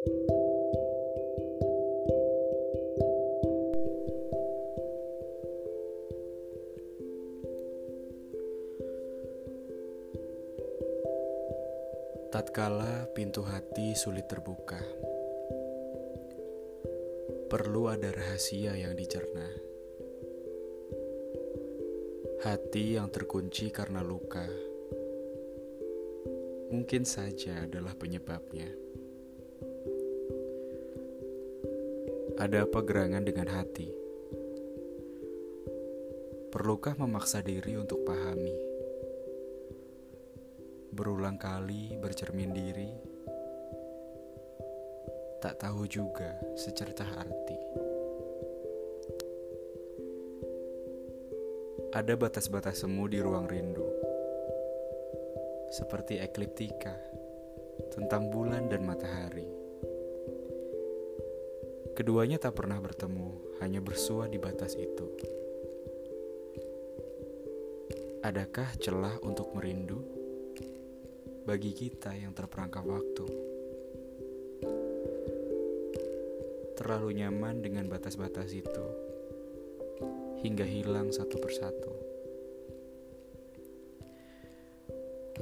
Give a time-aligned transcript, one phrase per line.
[0.00, 0.16] Tatkala
[13.12, 14.80] pintu hati sulit terbuka,
[17.52, 19.52] perlu ada rahasia yang dicerna.
[22.40, 24.48] Hati yang terkunci karena luka
[26.72, 28.89] mungkin saja adalah penyebabnya.
[32.40, 33.92] Ada apa gerangan dengan hati?
[36.48, 38.70] Perlukah memaksa diri untuk pahami?
[40.90, 42.90] berulang kali bercermin diri,
[45.38, 47.58] tak tahu juga secercah arti.
[51.90, 53.86] Ada batas-batas semu di ruang rindu,
[55.70, 56.94] seperti ekliptika
[57.94, 59.69] tentang bulan dan matahari.
[62.00, 65.04] Keduanya tak pernah bertemu, hanya bersua di batas itu.
[68.24, 70.20] Adakah celah untuk merindu?
[71.50, 73.26] bagi kita yang terperangkap waktu.
[76.78, 78.86] Terlalu nyaman dengan batas-batas itu,
[80.46, 81.92] hingga hilang satu persatu.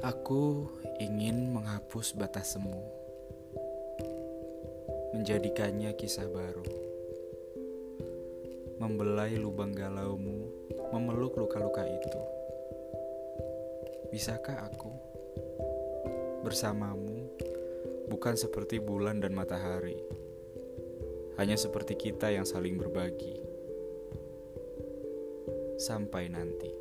[0.01, 0.65] Aku
[0.97, 2.81] ingin menghapus batas semu,
[5.15, 6.65] menjadikannya kisah baru,
[8.77, 10.49] membelai lubang galaumu,
[10.93, 12.21] memeluk luka-luka itu.
[14.09, 15.09] Bisakah aku?
[16.39, 17.29] bersamamu
[18.07, 19.99] bukan seperti bulan dan matahari,
[21.37, 23.37] hanya seperti kita yang saling berbagi.
[25.79, 26.71] Sampai nanti.